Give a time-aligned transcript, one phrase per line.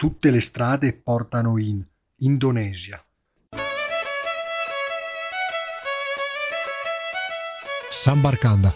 [0.00, 1.84] tutte le strade portano in
[2.20, 3.04] Indonesia.
[7.90, 8.72] Sambarkanda.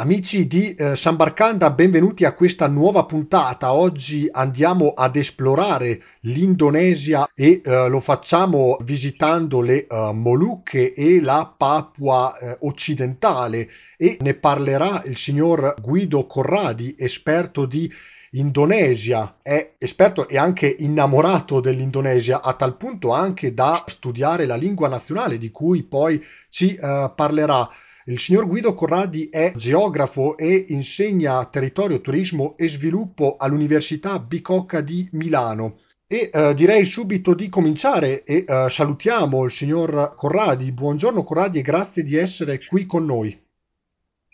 [0.00, 3.72] Amici di eh, Sambarkanda, benvenuti a questa nuova puntata.
[3.72, 11.52] Oggi andiamo ad esplorare l'Indonesia e eh, lo facciamo visitando le eh, Molucche e la
[11.52, 17.92] Papua eh, occidentale e ne parlerà il signor Guido Corradi, esperto di
[18.32, 24.86] Indonesia, è esperto e anche innamorato dell'Indonesia, a tal punto anche da studiare la lingua
[24.86, 27.68] nazionale di cui poi ci eh, parlerà.
[28.08, 35.06] Il signor Guido Corradi è geografo e insegna territorio, turismo e sviluppo all'Università Bicocca di
[35.12, 35.80] Milano.
[36.06, 40.72] E eh, direi subito di cominciare e eh, salutiamo il signor Corradi.
[40.72, 43.38] Buongiorno Corradi e grazie di essere qui con noi.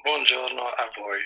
[0.05, 1.19] Buongiorno a voi.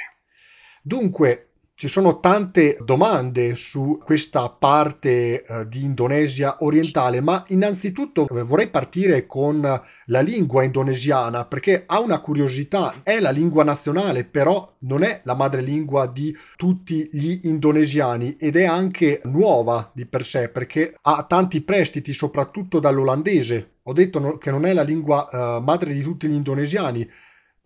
[0.81, 1.48] Dunque,
[1.79, 8.69] ci sono tante domande su questa parte eh, di Indonesia orientale, ma innanzitutto eh, vorrei
[8.69, 15.05] partire con la lingua indonesiana perché ha una curiosità, è la lingua nazionale, però non
[15.05, 20.97] è la madrelingua di tutti gli indonesiani ed è anche nuova di per sé perché
[21.01, 23.75] ha tanti prestiti, soprattutto dall'olandese.
[23.85, 27.09] Ho detto no, che non è la lingua eh, madre di tutti gli indonesiani,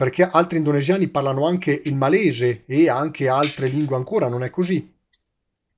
[0.03, 4.93] perché altri indonesiani parlano anche il malese e anche altre lingue ancora, non è così?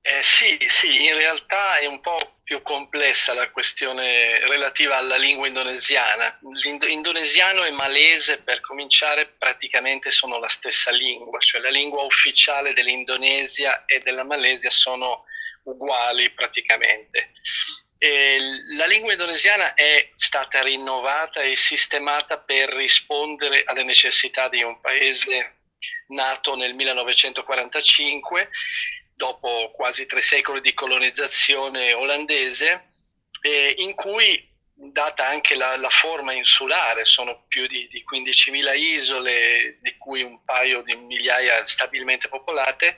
[0.01, 5.45] Eh, sì, sì, in realtà è un po' più complessa la questione relativa alla lingua
[5.45, 6.39] indonesiana.
[6.63, 13.85] L'indonesiano e malese, per cominciare, praticamente sono la stessa lingua, cioè la lingua ufficiale dell'Indonesia
[13.85, 15.21] e della Malesia sono
[15.65, 17.29] uguali praticamente.
[17.97, 18.37] E
[18.75, 25.55] la lingua indonesiana è stata rinnovata e sistemata per rispondere alle necessità di un paese
[26.07, 28.49] nato nel 1945,
[29.13, 32.85] dopo quasi tre secoli di colonizzazione olandese,
[33.77, 39.95] in cui data anche la, la, forma insulare, sono più di, di 15.000 isole, di
[39.97, 42.97] cui un paio di migliaia stabilmente popolate,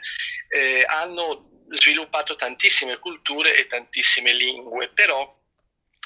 [0.49, 5.35] eh, hanno sviluppato tantissime culture e tantissime lingue, però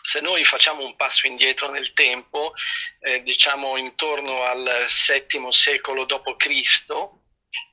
[0.03, 2.53] se noi facciamo un passo indietro nel tempo,
[2.99, 7.09] eh, diciamo intorno al VII secolo d.C.,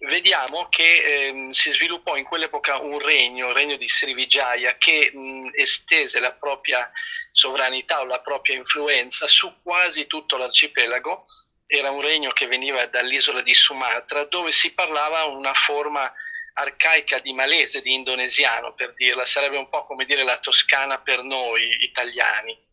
[0.01, 5.51] vediamo che eh, si sviluppò in quell'epoca un regno, il regno di Srivijaya, che mh,
[5.55, 6.91] estese la propria
[7.33, 11.23] sovranità o la propria influenza su quasi tutto l'arcipelago.
[11.67, 16.13] Era un regno che veniva dall'isola di Sumatra, dove si parlava una forma
[16.59, 21.23] arcaica di malese, di indonesiano per dirla, sarebbe un po' come dire la toscana per
[21.23, 22.67] noi italiani.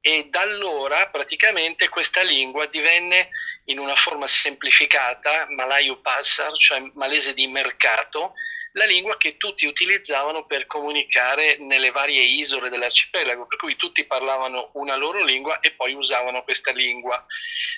[0.00, 3.28] E da allora praticamente questa lingua divenne
[3.64, 8.34] in una forma semplificata, Malayu Passar, cioè malese di mercato,
[8.72, 14.70] la lingua che tutti utilizzavano per comunicare nelle varie isole dell'arcipelago, per cui tutti parlavano
[14.74, 17.22] una loro lingua e poi usavano questa lingua.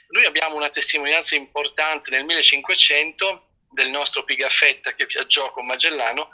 [0.08, 6.30] Noi abbiamo una testimonianza importante nel 1500 del nostro Pigafetta che viaggiò con Magellano,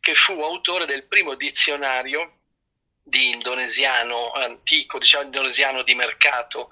[0.00, 2.38] che fu autore del primo dizionario
[3.02, 6.70] di indonesiano antico, diciamo indonesiano di mercato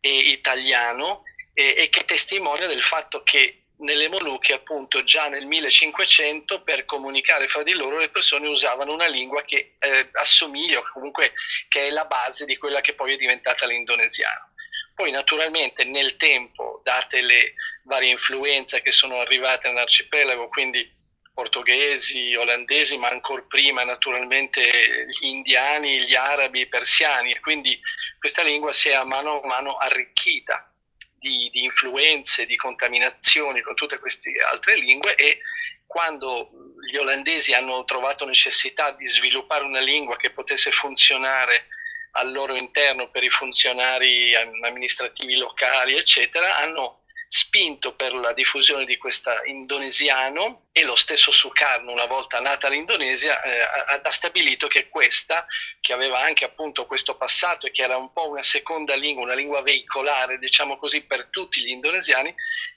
[0.00, 1.22] e italiano,
[1.54, 7.48] e, e che testimonia del fatto che nelle Molucche, appunto, già nel 1500 per comunicare
[7.48, 11.32] fra di loro le persone usavano una lingua che eh, assomiglia comunque
[11.68, 14.51] che è la base di quella che poi è diventata l'indonesiano.
[14.94, 17.54] Poi naturalmente nel tempo, date le
[17.84, 20.88] varie influenze che sono arrivate nell'arcipelago, quindi
[21.32, 27.78] portoghesi, olandesi, ma ancora prima naturalmente gli indiani, gli arabi, i persiani, e quindi
[28.18, 30.70] questa lingua si è a mano a mano arricchita
[31.18, 35.14] di, di, influenze, di contaminazioni con tutte queste altre lingue.
[35.14, 35.40] E
[35.86, 36.50] quando
[36.90, 41.68] gli olandesi hanno trovato necessità di sviluppare una lingua che potesse funzionare
[42.12, 47.02] al loro interno per i funzionari amministrativi locali, eccetera, hanno
[47.34, 53.40] spinto per la diffusione di questo indonesiano e lo stesso Sukarno, una volta nata l'Indonesia,
[53.40, 55.46] eh, ha, ha, stabilito che questa,
[55.80, 59.34] che aveva anche appunto questo passato e che era un po' una seconda lingua, una
[59.34, 62.34] lingua veicolare, diciamo così, per tutti gli indonesiani,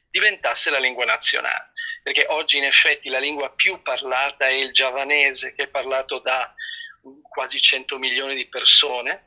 [0.10, 1.72] diventasse la lingua nazionale.
[2.02, 6.56] Perché oggi in effetti la lingua più parlata è il giavanese, che è parlato da
[7.22, 9.24] quasi 100 milioni di persone.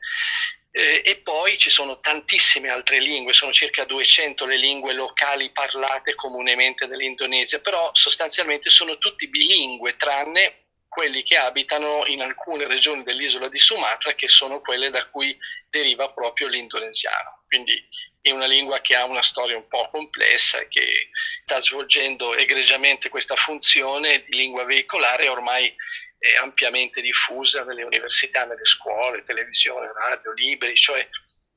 [0.71, 6.13] Eh, e poi ci sono tantissime altre lingue, sono circa 200 le lingue locali parlate
[6.13, 13.47] comunemente nell'Indonesia, però sostanzialmente sono tutti bilingue, tranne quelli che abitano in alcune regioni dell'isola
[13.47, 15.37] di Sumatra, che sono quelle da cui
[15.69, 17.43] deriva proprio l'indonesiano.
[17.47, 17.87] quindi
[18.21, 21.09] è una lingua che ha una storia un po' complessa e che
[21.43, 25.73] sta svolgendo egregiamente questa funzione di lingua veicolare ormai
[26.19, 31.07] è ampiamente diffusa nelle università, nelle scuole, televisione, radio, libri, cioè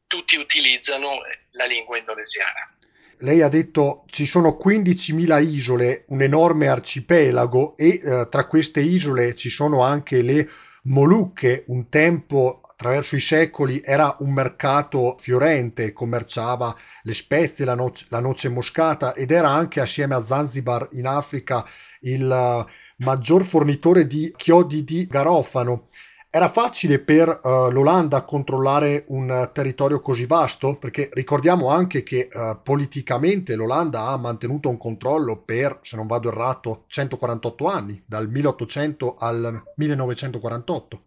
[0.06, 1.16] tutti utilizzano
[1.50, 2.74] la lingua indonesiana.
[3.18, 9.34] Lei ha detto ci sono 15.000 isole, un enorme arcipelago e eh, tra queste isole
[9.36, 10.48] ci sono anche le
[10.84, 18.06] Molucche, un tempo attraverso i secoli era un mercato fiorente, commerciava le spezie, la, noce,
[18.08, 21.64] la noce moscata ed era anche assieme a Zanzibar in Africa
[22.00, 22.66] il
[22.98, 25.88] maggior fornitore di chiodi di garofano.
[26.30, 30.76] Era facile per uh, l'Olanda controllare un territorio così vasto?
[30.76, 36.28] Perché ricordiamo anche che uh, politicamente l'Olanda ha mantenuto un controllo per, se non vado
[36.28, 41.00] errato, 148 anni, dal 1800 al 1948.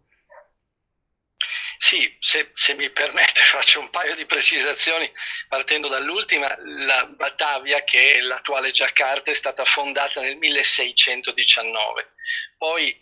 [1.78, 5.10] Sì, se, se, mi permette faccio un paio di precisazioni
[5.48, 6.54] partendo dall'ultima.
[6.58, 12.14] La Batavia, che è l'attuale Giacarta, è stata fondata nel 1619,
[12.56, 12.98] poi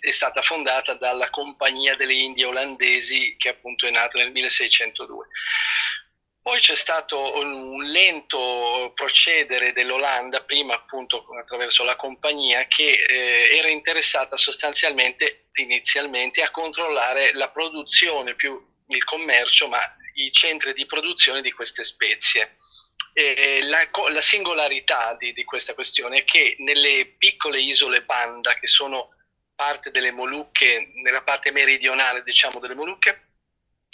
[0.00, 5.28] è stata fondata dalla Compagnia delle Indie Olandesi che appunto è nata nel 1602.
[6.44, 13.68] Poi c'è stato un lento procedere dell'Olanda, prima appunto attraverso la compagnia, che eh, era
[13.68, 19.80] interessata sostanzialmente inizialmente a controllare la produzione più il commercio, ma
[20.14, 22.54] i centri di produzione di queste spezie.
[23.62, 29.10] La, la, singolarità di, di, questa questione è che nelle piccole isole Banda, che sono
[29.54, 33.33] parte delle Molucche, nella parte meridionale diciamo delle Molucche,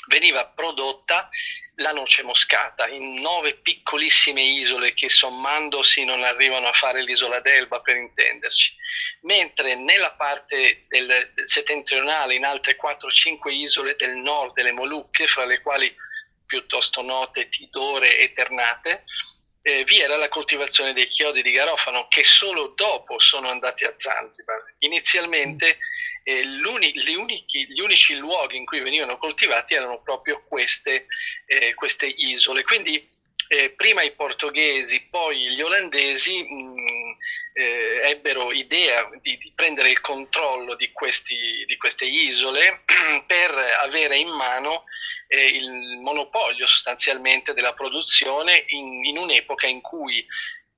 [0.06, 1.28] veniva prodotta
[1.76, 7.80] la noce moscata in nove piccolissime isole che sommandosi non arrivano a fare l'isola d'Elba
[7.80, 8.74] per intenderci,
[9.22, 15.60] mentre nella parte del, settentrionale in altre 4-5 isole del nord delle Molucche, fra le
[15.60, 15.94] quali
[16.44, 19.04] piuttosto note Tidore e Ternate,
[19.62, 23.92] eh, vi era la coltivazione dei chiodi di garofano che solo dopo sono andati a
[23.94, 24.59] Zanzibar.
[24.80, 25.78] Inizialmente
[26.22, 26.64] eh, gli,
[27.14, 31.06] unici, gli, unici, luoghi in cui venivano coltivati erano proprio queste,
[31.46, 32.62] eh, queste isole.
[32.62, 33.02] Quindi
[33.52, 37.10] eh, prima i portoghesi, poi gli olandesi mh, mm,
[37.54, 42.84] eh, ebbero idea di, di, prendere il controllo di, questi, di queste isole
[43.26, 43.50] per
[43.82, 44.84] avere in mano
[45.26, 50.24] eh, il monopolio sostanzialmente della produzione in, in un'epoca in cui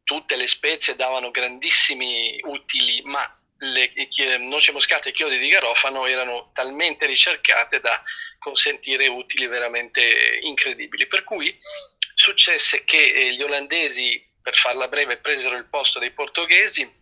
[0.03, 3.23] tutte le spezie davano grandissimi utili, ma
[3.62, 8.03] le noce moscate e chiodi di garofano erano talmente ricercate da
[8.38, 11.06] consentire utili veramente incredibili.
[11.06, 11.55] Per cui
[12.14, 17.00] successe che eh, gli olandesi, per farla breve, presero il posto dei portoghesi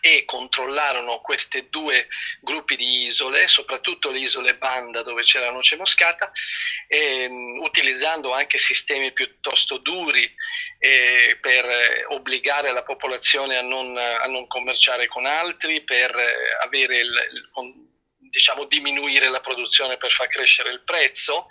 [0.00, 2.08] e controllarono questi due
[2.40, 6.30] gruppi di isole, soprattutto le isole Banda dove c'era noce moscata,
[6.88, 10.30] ehm, utilizzando anche sistemi piuttosto duri
[10.84, 16.14] eh, per obbligare la popolazione a non, a non, commerciare con altri, per
[16.62, 17.50] avere il, il,
[18.18, 21.46] diciamo, diminuire la produzione per far crescere il prezzo.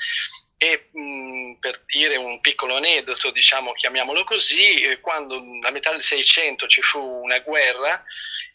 [0.55, 6.03] E mh, per dire un piccolo aneddoto, diciamo, chiamiamolo così, eh, quando a metà del
[6.03, 8.03] 600 ci fu una guerra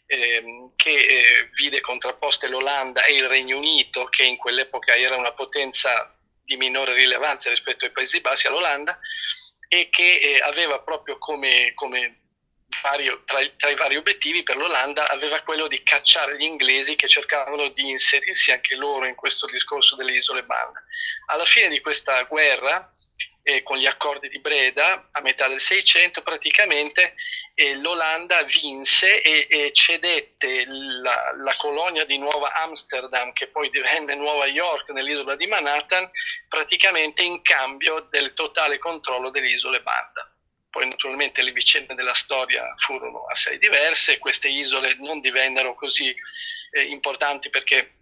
[0.05, 5.33] ehm, che eh, vide contrapposte l'Olanda e il Regno Unito, che in quell'epoca era una
[5.33, 8.97] potenza di minore rilevanza rispetto ai Paesi Bassi, all'Olanda,
[9.69, 12.19] e che eh, aveva proprio come, come
[12.81, 17.07] vario, tra, tra, i vari obiettivi per l'Olanda aveva quello di cacciare gli inglesi che
[17.07, 20.83] cercavano di inserirsi anche loro in questo discorso delle isole Banda.
[21.27, 22.91] Alla fine di questa guerra,
[23.49, 27.13] eh, con gli accordi di Breda, a metà del 600 praticamente,
[27.55, 34.15] eh, l'Olanda vinse e, e cedette la, la, colonia di Nuova Amsterdam, che poi divenne
[34.15, 36.09] Nuova York nell'isola di Manhattan,
[36.47, 40.31] praticamente in cambio del totale controllo delle isole Banda.
[40.69, 46.13] Poi naturalmente le vicende della storia furono assai diverse, queste isole non divennero così
[46.71, 47.98] eh, importanti perché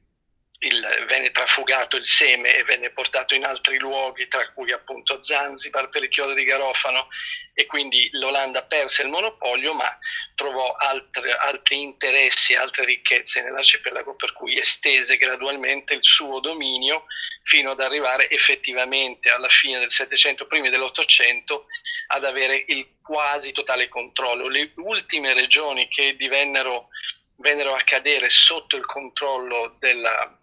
[0.59, 5.89] il, venne trafugato il seme e venne portato in altri luoghi, tra cui appunto Zanzibar
[5.89, 7.07] per il chiodo di garofano
[7.53, 9.97] e quindi l'Olanda perse il monopolio ma
[10.35, 17.05] trovò altre, altri interessi, altre ricchezze nell'arcipelago per cui estese gradualmente il suo dominio
[17.43, 21.65] fino ad arrivare effettivamente alla fine del Settecento, primi dell'Ottocento
[22.07, 24.47] ad avere il quasi totale controllo.
[24.47, 26.89] Le ultime regioni che divennero
[27.37, 30.37] vennero a cadere sotto il controllo della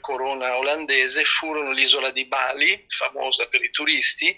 [0.00, 4.34] corona olandese furono l'isola di Bali, famosa per i turisti,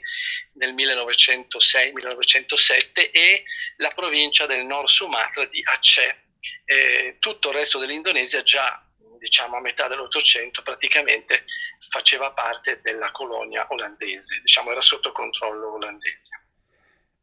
[0.55, 3.45] nel 1906-1907 e
[3.77, 6.25] la provincia del Nord Sumatra di Aceh.
[6.65, 8.83] Eh, tutto il resto dell'Indonesia già
[9.19, 11.45] diciamo a metà dell'Ottocento praticamente
[11.91, 16.41] faceva parte della colonia olandese, diciamo era sotto controllo olandese.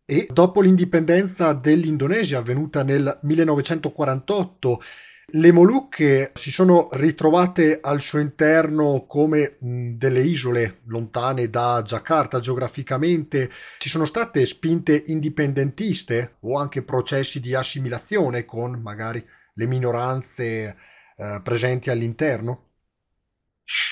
[0.05, 4.83] E dopo l'indipendenza dell'Indonesia avvenuta nel 1948,
[5.31, 13.51] le Molucche si sono ritrovate al suo interno come delle isole lontane da Giacarta geograficamente.
[13.77, 20.77] Ci sono state spinte indipendentiste o anche processi di assimilazione con magari le minoranze
[21.17, 22.63] eh, presenti all'interno?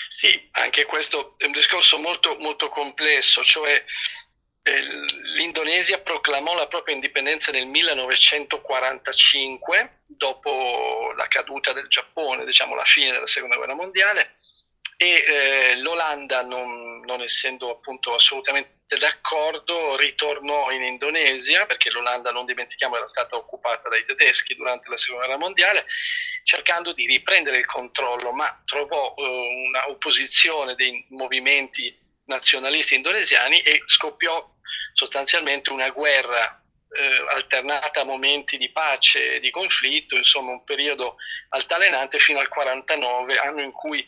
[0.07, 3.83] Sì, anche questo è un discorso molto, molto complesso, cioè
[5.35, 13.11] l'Indonesia proclamò la propria indipendenza nel 1945, dopo la caduta del Giappone, diciamo la fine
[13.11, 14.31] della seconda guerra mondiale,
[14.97, 22.45] e eh, l'Olanda, non, non, essendo appunto assolutamente d'accordo, ritornò in Indonesia, perché l'Olanda, non
[22.45, 25.85] dimentichiamo, era stata occupata dai tedeschi durante la seconda guerra mondiale,
[26.43, 29.21] cercando di riprendere il controllo, ma trovò eh,
[29.67, 31.95] una opposizione dei movimenti
[32.25, 34.54] nazionalisti indonesiani e scoppiò
[34.95, 41.17] sostanzialmente una guerra eh, alternata a momenti di pace e di conflitto, insomma un periodo
[41.49, 44.03] altalenante fino al 49, anno in cui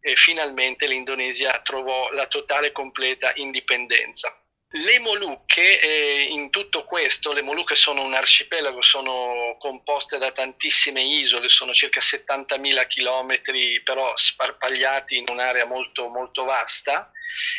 [0.00, 4.34] eh, finalmente l'Indonesia trovò la totale e completa indipendenza.
[4.72, 11.02] Le Molucche, eh, in tutto questo, le Molucche sono un arcipelago, sono composte da tantissime
[11.02, 17.10] isole, sono circa 70.000 chilometri, però sparpagliati in un'area molto, molto vasta.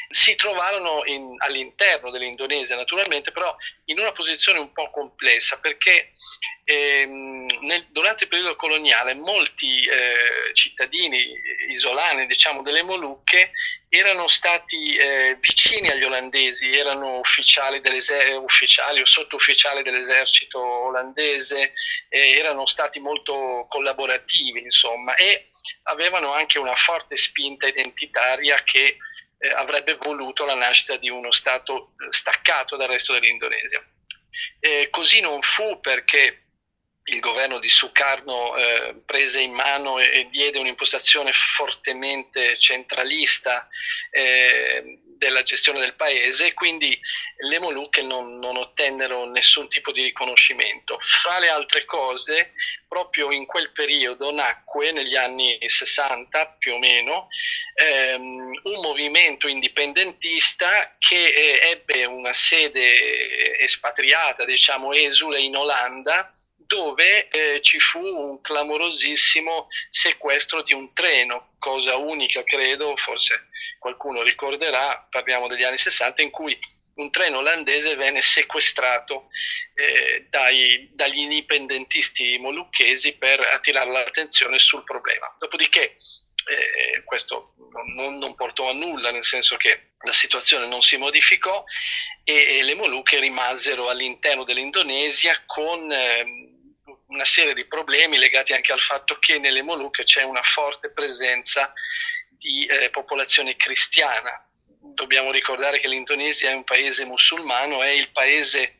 [0.07, 3.53] Si trovarono in, all'interno dell'Indonesia, naturalmente, però
[3.85, 6.07] in una posizione un po' complessa, perché
[6.63, 11.33] ehm, nel, durante il periodo coloniale molti eh, cittadini
[11.71, 13.51] isolani, diciamo, delle Molucche
[13.93, 17.81] erano stati eh, vicini agli olandesi, erano ufficiali,
[18.37, 21.73] ufficiali o sottufficiali dell'esercito olandese,
[22.07, 25.49] eh, erano stati molto collaborativi, insomma, e
[25.83, 28.95] avevano anche una forte spinta identitaria che
[29.37, 33.85] eh, avrebbe voluto la nascita di uno Stato eh, staccato dal resto dell'Indonesia.
[34.89, 36.40] così non fu perché
[37.05, 43.67] il governo di Sukarno eh, prese in mano e, e, diede un'impostazione fortemente centralista
[44.11, 46.99] eh, della gestione del paese quindi
[47.37, 50.97] le Molucche non, non, ottennero nessun tipo di riconoscimento.
[50.99, 52.53] Fra le altre cose,
[52.87, 57.27] proprio in quel periodo nacque, negli anni 60 più o meno,
[57.75, 66.29] ehm, un movimento indipendentista che eh, ebbe una sede espatriata, diciamo esule in Olanda,
[66.71, 74.21] dove eh, ci fu un clamorosissimo sequestro di un treno, cosa unica credo, forse qualcuno
[74.21, 76.57] ricorderà, parliamo degli anni 60, in cui
[76.93, 79.27] un treno olandese venne sequestrato
[79.73, 85.33] eh, dai, dagli indipendentisti molucchesi per attirare l'attenzione sul problema.
[85.39, 85.93] Dopodiché
[86.45, 87.55] eh, questo
[87.95, 91.63] non, non, portò a nulla, nel senso che la situazione non si modificò
[92.23, 96.50] e, e le Molucche rimasero all'interno dell'Indonesia con eh,
[97.11, 101.71] una serie di problemi legati anche al fatto che nelle Molucche c'è una forte presenza
[102.29, 104.45] di eh, popolazione cristiana.
[104.79, 108.75] Dobbiamo ricordare che l'Indonesia è un paese musulmano, è il paese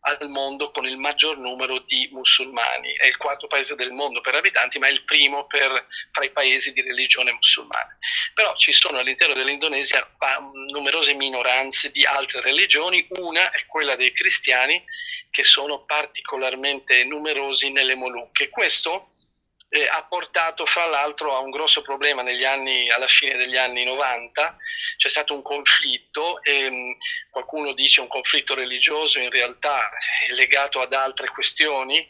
[0.00, 2.94] al mondo con il maggior numero di musulmani.
[2.94, 6.30] È il quarto paese del mondo per abitanti, ma è il primo per, fra i
[6.30, 7.96] paesi di religione musulmana.
[8.34, 10.08] Però ci sono all'interno dell'Indonesia
[10.70, 14.82] numerose minoranze di altre religioni, una è quella dei cristiani
[15.30, 18.48] che sono particolarmente numerosi nelle Molucche.
[18.48, 19.08] Questo
[19.72, 24.56] eh, ha portato fra l'altro a un grosso problema anni, alla fine degli anni 90,
[24.96, 26.96] c'è stato un conflitto, ehm,
[27.30, 29.88] qualcuno dice un conflitto religioso, in realtà
[30.26, 32.06] è legato ad altre questioni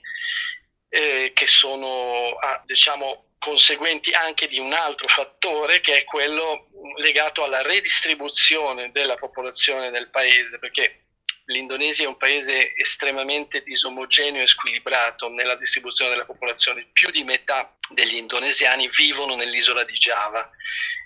[0.89, 7.45] eh, che sono ah, diciamo, conseguenti anche di un altro fattore che è quello legato
[7.45, 11.10] alla redistribuzione della popolazione del paese, perché
[11.51, 16.89] l'Indonesia è un paese estremamente disomogeneo e squilibrato nella distribuzione della popolazione.
[16.93, 19.99] Più di metà degli indonesiani vivono nell'isola di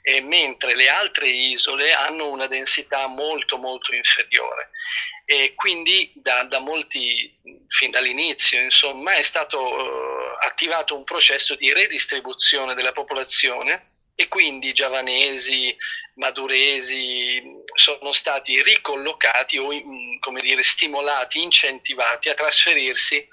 [0.06, 4.70] e mentre le altre isole hanno una densità molto molto inferiore.
[5.24, 7.34] E quindi da, da molti,
[7.68, 14.72] fin dall'inizio, insomma, è stato uh, attivato un processo di redistribuzione della popolazione e quindi
[14.72, 15.76] giavanesi,
[16.14, 17.42] maduresi
[17.74, 19.70] sono stati ricollocati o
[20.20, 23.26] come dire, stimolati, incentivati a trasferirsi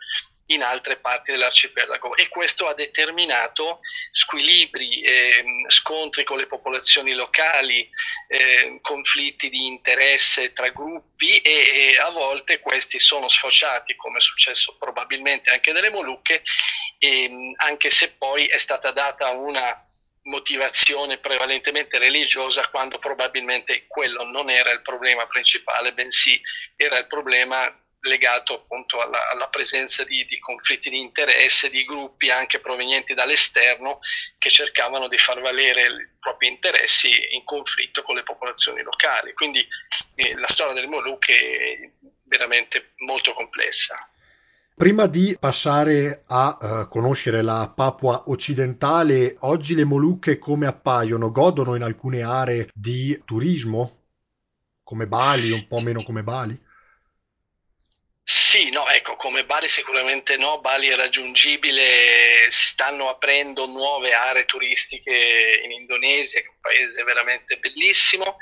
[0.48, 2.16] in altre parti dell'arcipelago.
[2.16, 3.80] E questo ha determinato
[4.12, 7.90] squilibri, eh, scontri con le popolazioni locali,
[8.28, 14.22] eh, conflitti di interesse tra gruppi e, e, a volte questi sono sfociati, come è
[14.22, 16.42] successo probabilmente anche nelle Molucche,
[16.98, 19.82] e, anche se poi è stata data una
[20.24, 26.40] motivazione prevalentemente religiosa quando probabilmente quello non era il problema principale, bensì
[26.76, 32.30] era il problema legato appunto alla, alla presenza di, di, conflitti di interesse, di gruppi
[32.30, 34.00] anche provenienti dall'esterno
[34.38, 39.34] che cercavano di far valere i propri interessi in conflitto con le popolazioni locali.
[39.34, 39.66] Quindi
[40.16, 41.90] eh, la storia del Molucche è
[42.24, 44.11] veramente molto complessa.
[44.76, 51.32] Prima di passare a uh, conoscere la Papua occidentale, oggi le Molucche come appaiono?
[51.32, 54.00] Godono in alcune aree di turismo?
[54.84, 56.60] Come Bali, un po' meno come Bali?
[58.52, 65.62] Sì, no, ecco, come Bali sicuramente no, Bali è raggiungibile, stanno aprendo nuove aree turistiche
[65.64, 68.36] in Indonesia, che è un paese veramente bellissimo,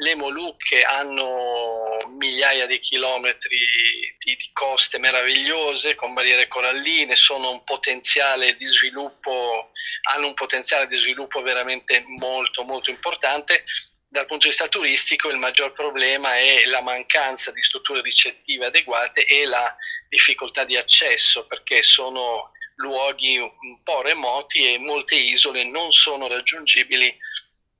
[0.00, 3.56] le Molucche hanno migliaia di chilometri
[4.18, 7.14] di, di coste meravigliose con barriere coralline,
[7.50, 7.62] un
[10.06, 13.62] hanno un potenziale di sviluppo veramente molto molto importante
[14.12, 19.24] dal punto di vista turistico il maggior problema è la mancanza di strutture ricettive adeguate
[19.24, 19.74] e la
[20.06, 27.16] difficoltà di accesso perché sono luoghi un po' remoti e molte isole non sono raggiungibili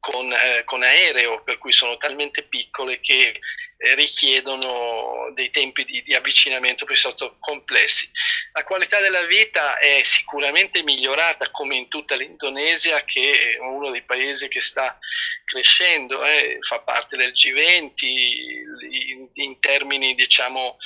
[0.02, 3.38] con, eh, con, aereo, per cui sono talmente piccole che
[3.76, 8.10] eh, richiedono dei tempi di, di, avvicinamento piuttosto complessi.
[8.52, 14.02] La qualità della vita è sicuramente migliorata come in tutta l'Indonesia, che è uno dei
[14.02, 14.98] paesi che sta
[15.44, 20.78] crescendo, eh, fa parte del G20 in, in termini diciamo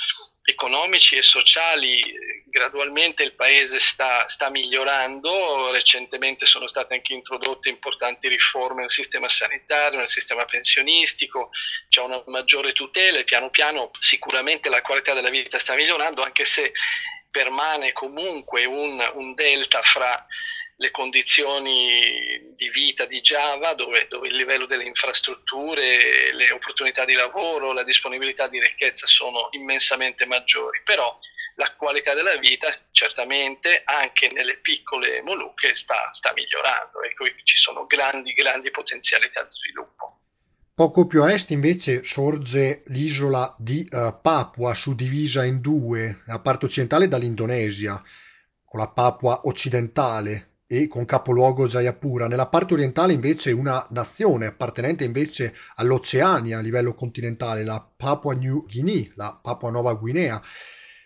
[0.49, 2.01] economici e sociali
[2.45, 9.27] gradualmente il paese sta, sta, migliorando, recentemente sono state anche introdotte importanti riforme nel sistema
[9.27, 11.49] sanitario, nel sistema pensionistico,
[11.89, 16.45] c'è una maggiore tutela e piano piano sicuramente la qualità della vita sta migliorando anche
[16.45, 16.71] se
[17.29, 20.25] permane comunque un, un delta fra
[20.79, 27.13] le condizioni di vita di Java, dove, dove, il livello delle infrastrutture, le opportunità di
[27.13, 31.17] lavoro, la disponibilità di ricchezza sono immensamente maggiori, però
[31.55, 37.57] la qualità della vita certamente anche nelle piccole Molucche sta, sta migliorando e qui ci
[37.57, 40.19] sono grandi, grandi potenzialità di sviluppo.
[40.75, 46.65] Poco più a est invece sorge l'isola di uh, Papua, suddivisa in due, la parte
[46.65, 47.99] occidentale dall'Indonesia,
[48.63, 52.27] con la Papua occidentale e con capoluogo Jayapura.
[52.27, 58.65] Nella parte orientale invece una nazione appartenente invece all'Oceania a livello continentale, la Papua New
[58.65, 60.41] Guinea, la Papua Nuova Guinea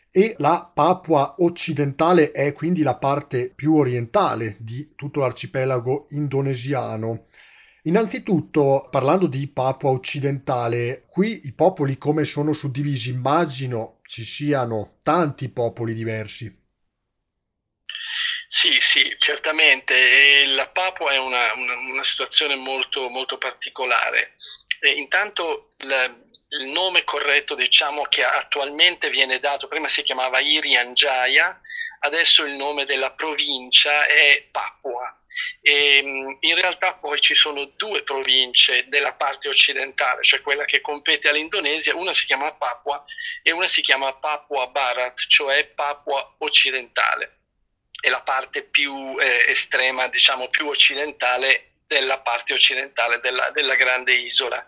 [0.09, 7.27] e la Papua occidentale è quindi la parte più orientale di tutto l'arcipelago indonesiano.
[7.83, 15.49] Innanzitutto, parlando di Papua occidentale, qui i popoli come sono suddivisi, immagino ci siano tanti
[15.49, 16.60] popoli diversi.
[18.53, 20.45] Sì, sì, certamente.
[20.47, 24.33] la Papua è una, una, una situazione molto, molto particolare.
[24.81, 30.93] E intanto la, il nome corretto, diciamo, che attualmente viene dato, prima si chiamava Irian
[30.93, 31.61] Jaya,
[31.99, 35.17] adesso il nome della provincia è Papua.
[35.61, 35.99] E,
[36.37, 41.95] in realtà poi ci sono due province della parte occidentale, cioè quella che compete all'Indonesia,
[41.95, 43.01] una si chiama Papua
[43.43, 47.37] e una si chiama Papua Barat, cioè Papua occidentale
[48.01, 54.13] è la parte più eh, estrema, diciamo più occidentale della parte occidentale della, della grande
[54.13, 54.65] isola.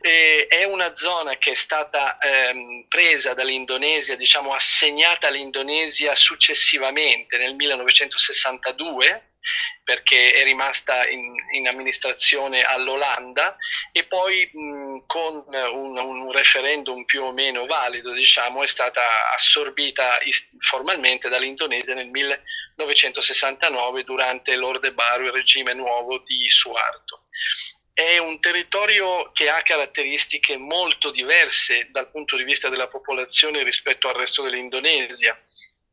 [0.00, 7.54] E è una zona che è stata ehm, presa dall'Indonesia, diciamo assegnata all'Indonesia successivamente nel
[7.54, 9.28] 1962
[9.82, 13.54] perché è rimasta in, in amministrazione all'Olanda
[13.92, 19.02] e poi mh, con un, un, referendum più o meno valido diciamo, è stata
[19.34, 20.18] assorbita
[20.58, 27.24] formalmente dall'Indonesia nel 1969 durante l'Ordebaru, il regime nuovo di Suarto.
[27.94, 34.08] È un territorio che ha caratteristiche molto diverse dal punto di vista della popolazione rispetto
[34.08, 35.40] al resto dell'Indonesia.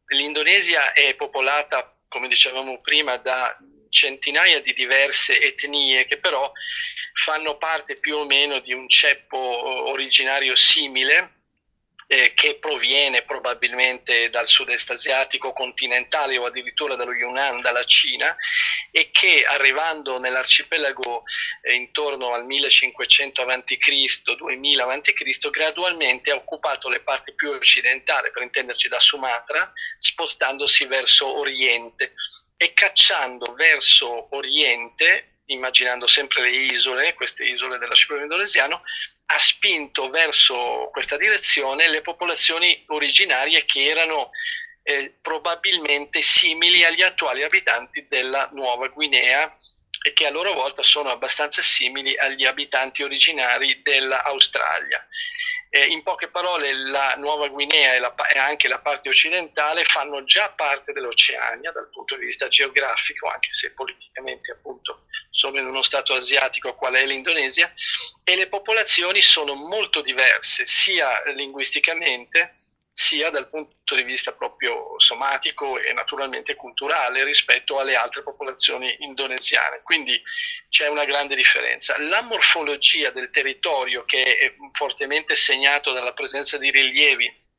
[0.07, 3.55] L'Indonesia è popolata come dicevamo prima, da
[3.89, 6.51] centinaia di diverse etnie che però
[7.13, 9.37] fanno parte più o meno di un ceppo
[9.89, 11.40] originario simile
[12.12, 18.36] eh, che proviene probabilmente dal sud-est asiatico continentale o addirittura dallo Yunnan, dalla Cina,
[18.91, 21.24] e che arrivando nell'arcipelago
[21.62, 28.43] eh, intorno al 1500 a.C., 2000 a.C., gradualmente ha occupato le parti più occidentali, per
[28.43, 32.12] intenderci da Sumatra, spostandosi verso oriente
[32.58, 38.84] e cacciando verso oriente immaginando sempre le isole, queste isole dell'arcipelago indonesiano,
[39.33, 44.31] ha spinto verso questa direzione le popolazioni originarie che erano
[44.83, 49.53] eh, probabilmente simili agli attuali abitanti della Nuova Guinea
[50.03, 55.05] e che a loro volta sono abbastanza simili agli abitanti originari dell'Australia.
[55.73, 60.25] Eh, in poche parole, la Nuova Guinea e, la, e, anche la parte occidentale fanno
[60.25, 65.81] già parte dell'Oceania dal punto di vista geografico, anche se politicamente appunto sono in uno
[65.81, 67.71] stato asiatico qual è l'Indonesia,
[68.25, 72.53] e le popolazioni sono molto diverse sia linguisticamente
[72.93, 79.82] sia dal punto di vista proprio somatico e naturalmente culturale rispetto alle altre popolazioni indonesiane.
[79.82, 80.21] Quindi
[80.69, 81.97] c'è una grande differenza.
[81.99, 87.49] La morfologia del territorio, che è fortemente segnato dalla presenza di rilievi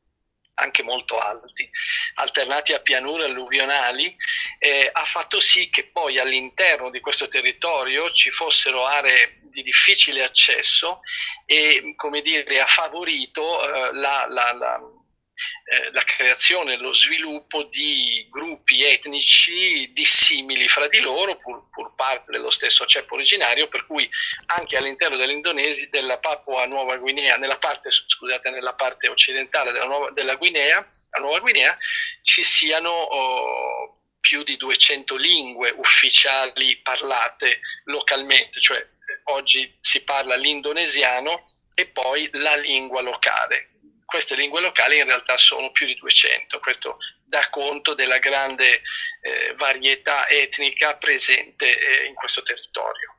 [0.55, 1.69] anche molto alti,
[2.17, 4.15] alternati a pianure alluvionali,
[4.59, 10.23] eh, ha fatto sì che poi all'interno di questo territorio ci fossero aree di difficile
[10.23, 11.01] accesso
[11.47, 14.81] e, come dire, ha favorito eh, la, la, la
[15.65, 21.95] eh, la creazione e lo sviluppo di gruppi etnici dissimili fra di loro, pur, pur,
[21.95, 24.09] parte dello stesso ceppo originario, per cui
[24.47, 30.11] anche all'interno dell'Indonesia, della Papua Nuova Guinea, nella parte, scusate, nella parte occidentale della, Nuova,
[30.11, 30.87] della Guinea,
[31.19, 31.77] Nuova Guinea,
[32.23, 38.87] ci siano oh, più di 200 lingue ufficiali parlate localmente, cioè
[39.25, 41.43] oggi si parla l'indonesiano
[41.75, 43.72] e poi la lingua locale
[44.13, 46.61] queste lingue locali in realtà sono più di 200.
[46.61, 48.83] Questo dà conto della grande
[49.23, 53.17] eh, varietà etnica presente eh, in questo territorio.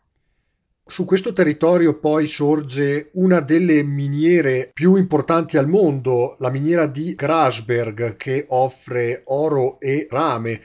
[0.85, 7.15] Su questo territorio poi sorge una delle miniere più importanti al mondo, la miniera di
[7.15, 10.61] Grasberg, che offre oro e rame.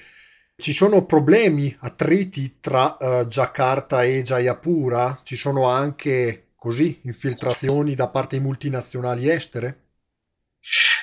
[0.56, 5.22] Ci sono problemi, attriti tra uh, Giacarta e Jayapura?
[5.24, 9.87] Ci sono anche così infiltrazioni da parte di multinazionali estere?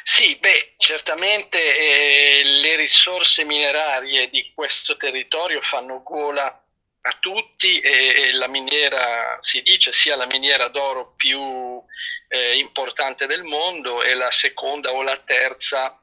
[0.07, 8.13] Sì, beh, certamente eh, le risorse minerarie di questo territorio fanno gola a tutti e,
[8.15, 11.83] e, la miniera, si dice, sia la miniera d'oro più
[12.27, 15.99] eh, importante del mondo e la seconda o la terza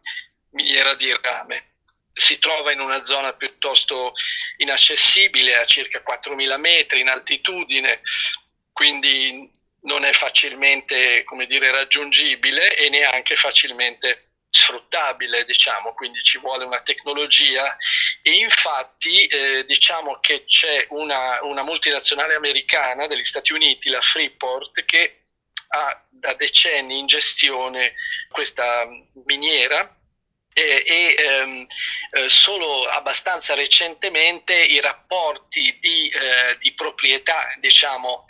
[0.51, 1.77] miniera di rame.
[2.13, 4.15] Si trova in una zona piuttosto
[4.57, 8.01] inaccessibile, a circa 4.000 metri in altitudine,
[8.73, 9.49] quindi
[9.83, 17.75] non è facilmente dire, raggiungibile e neanche facilmente sfruttabile, diciamo, quindi ci vuole una tecnologia
[18.21, 24.85] e infatti eh, diciamo che c'è una, una, multinazionale americana degli Stati Uniti, la Freeport,
[24.85, 25.15] che
[25.69, 27.95] ha da decenni in gestione
[28.29, 28.87] questa
[29.25, 29.97] miniera
[30.53, 31.67] e, e ehm,
[32.11, 38.27] eh, solo abbastanza recentemente i rapporti di, eh, di proprietà, diciamo,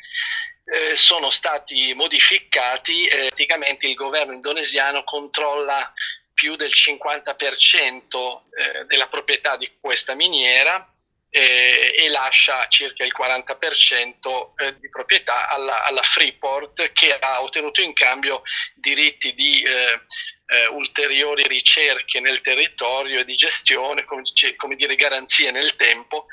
[0.64, 5.92] eh, sono stati modificati, eh, praticamente il governo indonesiano controlla
[6.32, 10.88] più del 50% eh, della proprietà di questa miniera
[11.30, 17.80] eh, e lascia circa il 40% eh, di proprietà alla, alla, Freeport che ha ottenuto
[17.80, 18.42] in cambio
[18.74, 24.22] diritti di eh, ulteriori ricerche nel territorio e di gestione, come,
[24.56, 26.26] come dire garanzie nel tempo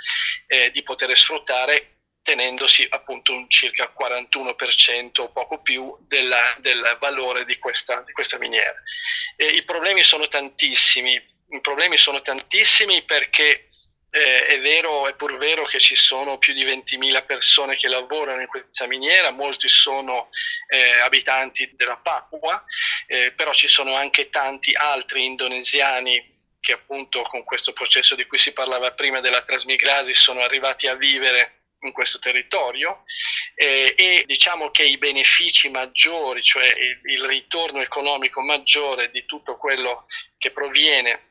[0.73, 7.57] di poter sfruttare tenendosi appunto un circa 41% o poco più della, del valore di
[7.57, 8.75] questa, di questa miniera.
[9.35, 13.65] E I problemi sono tantissimi, i problemi sono tantissimi perché
[14.11, 18.41] eh, è vero, è pur vero che ci sono più di 20.000 persone che lavorano
[18.41, 20.29] in questa miniera, molti sono
[20.67, 22.63] eh, abitanti della Papua,
[23.07, 28.37] eh, però ci sono anche tanti altri indonesiani che appunto con questo processo di cui
[28.37, 33.03] si parlava prima della trasmigrasi sono arrivati a vivere in questo territorio
[33.55, 39.57] eh, e diciamo che i benefici maggiori, cioè il, il ritorno economico maggiore di tutto
[39.57, 40.05] quello
[40.37, 41.27] che proviene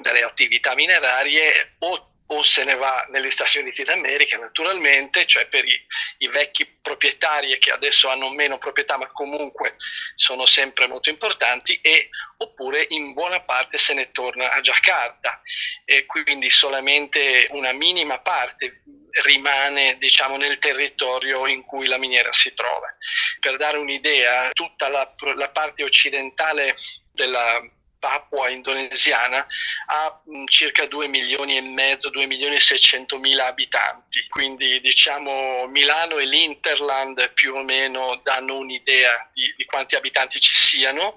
[0.00, 5.64] dalle attività minerarie o o se ne va negli Stati Uniti d'America naturalmente, cioè per
[5.64, 5.86] i,
[6.18, 9.76] i, vecchi proprietari che adesso hanno meno proprietà ma comunque
[10.14, 15.40] sono sempre molto importanti e oppure in buona parte se ne torna a Giacarta.
[15.84, 18.82] E quindi solamente una minima parte
[19.22, 22.94] rimane diciamo nel territorio in cui la miniera si trova.
[23.40, 26.74] Per dare un'idea, tutta la, la parte occidentale
[27.12, 27.60] della
[27.98, 29.46] Papua indonesiana
[29.86, 35.66] ha mm, circa 2 milioni e mezzo, 2 milioni e 600 mila abitanti, quindi diciamo
[35.68, 41.14] Milano e l'Interland più o meno danno un'idea di, di quanti abitanti ci siano,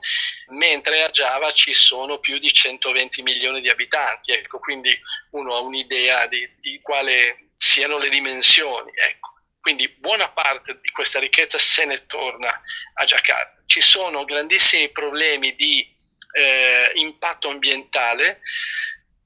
[0.50, 4.98] mentre a Java ci sono più di 120 milioni di abitanti, ecco, quindi
[5.32, 8.91] uno ha un'idea di, di quale siano le dimensioni.
[8.96, 9.30] Ecco.
[9.62, 12.50] Quindi buona parte di questa ricchezza se ne torna
[12.96, 13.62] a Jakarta.
[13.67, 15.88] Ci sono grandissimi problemi di
[16.32, 18.39] eh, impatto ambientale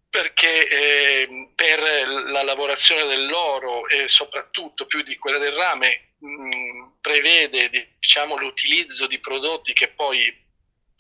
[0.10, 7.70] perché eh, per la lavorazione dell'oro e soprattutto più di quella del rame mh, prevede
[8.00, 10.45] diciamo, l'utilizzo di prodotti che poi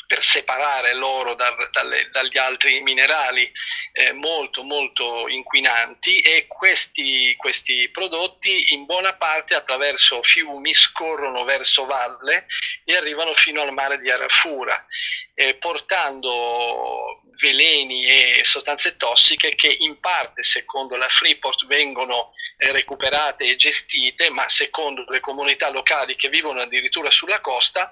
[0.07, 3.51] per separare l'oro da, dalle, dagli altri minerali
[3.93, 11.85] eh, molto molto inquinanti e questi, questi, prodotti in buona parte attraverso fiumi scorrono verso
[11.85, 12.45] valle
[12.83, 14.85] e arrivano fino al mare di Arafura
[15.33, 23.45] eh, portando veleni e sostanze tossiche che in parte secondo la Freeport vengono eh, recuperate
[23.45, 27.91] e gestite ma secondo le comunità locali che vivono addirittura sulla costa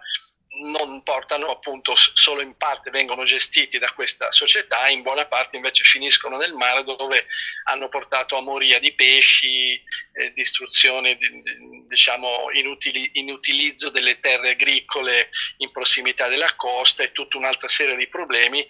[0.61, 5.83] non portano appunto solo in parte vengono gestiti da questa società in buona parte invece
[5.83, 7.25] finiscono nel mare dove
[7.65, 9.81] hanno portato a moria di pesci,
[10.13, 17.11] eh, distruzione di, di, diciamo inutili, inutilizzo delle terre agricole in prossimità della costa e
[17.11, 18.65] tutta un'altra serie di problemi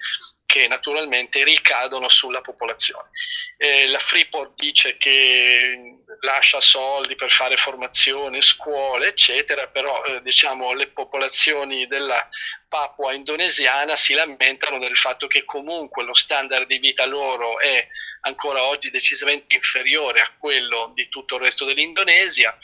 [0.46, 3.10] che naturalmente ricadono sulla popolazione.
[3.58, 10.74] Eh, la Freeport dice che lascia soldi per fare formazione, scuole, eccetera, però eh, diciamo
[10.74, 12.28] le popolazioni della
[12.68, 17.88] Papua indonesiana si lamentano del fatto che comunque lo standard di vita loro è
[18.22, 22.58] ancora oggi decisamente inferiore a quello di tutto il resto dell'Indonesia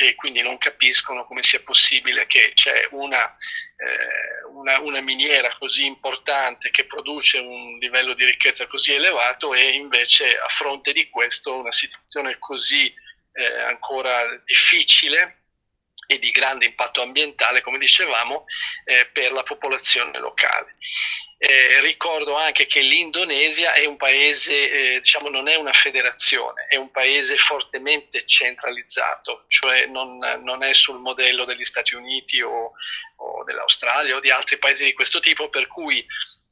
[0.00, 3.34] e quindi non capiscono come sia possibile che c'è una,
[3.76, 9.70] eh, una, una, miniera così importante che produce un livello di ricchezza così elevato e
[9.70, 12.94] invece a fronte di questo una situazione così
[13.32, 15.42] eh, ancora difficile
[16.06, 18.44] e di grande impatto ambientale, come dicevamo,
[18.84, 20.76] eh, per la popolazione locale.
[21.40, 26.74] Eh, ricordo anche che l'Indonesia è un paese, eh, diciamo, non è una federazione, è
[26.74, 32.72] un paese fortemente centralizzato, cioè non, non è sul modello degli Stati Uniti o,
[33.16, 36.04] o dell'Australia o di altri paesi di questo tipo, per cui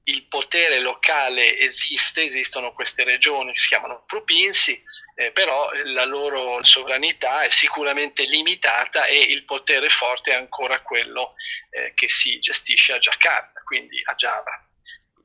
[0.04, 4.80] il potere locale esiste, esistono queste regioni si chiamano provinci,
[5.16, 11.34] eh, però la loro sovranità è sicuramente limitata e il potere forte è ancora quello
[11.70, 14.65] eh, che si gestisce a Jakarta, quindi a Java.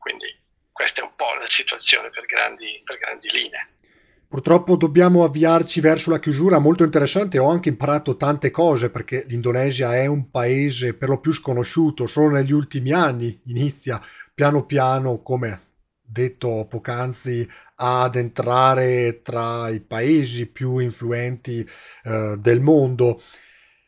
[0.01, 0.25] Quindi
[0.71, 3.67] questa è un po' la situazione per grandi, per grandi linee.
[4.27, 9.93] Purtroppo dobbiamo avviarci verso la chiusura, molto interessante, ho anche imparato tante cose perché l'Indonesia
[9.95, 14.01] è un paese per lo più sconosciuto, solo negli ultimi anni inizia
[14.33, 15.67] piano piano, come
[16.01, 21.67] detto poc'anzi, ad entrare tra i paesi più influenti
[22.03, 23.21] eh, del mondo.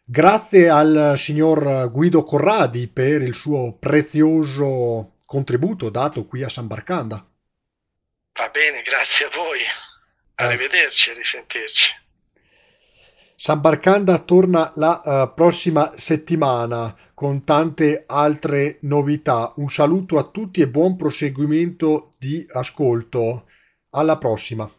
[0.04, 7.16] Grazie al signor Guido Corradi per il suo prezioso contributo dato qui a San Barcanda.
[8.34, 9.62] Va bene, grazie a voi.
[9.62, 10.44] Eh.
[10.44, 11.92] Arrivederci e risentirci.
[13.36, 19.54] San Barcanda torna la uh, prossima settimana con tante altre novità.
[19.56, 23.48] Un saluto a tutti e buon proseguimento di ascolto.
[23.90, 24.72] Alla prossima.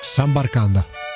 [0.00, 1.07] San Barcanda